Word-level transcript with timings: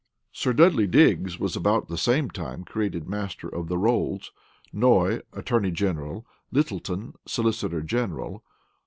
Sir 0.31 0.51
Dudley 0.51 0.87
Digges 0.87 1.37
was 1.39 1.55
about 1.55 1.87
the 1.87 1.95
same 1.95 2.31
time 2.31 2.63
created 2.63 3.07
master 3.07 3.47
of 3.47 3.67
the 3.67 3.77
rolls; 3.77 4.31
Noy, 4.73 5.21
attorney 5.31 5.69
general; 5.69 6.25
Littleton, 6.51 7.13
solicitor 7.27 7.83
general. 7.83 8.43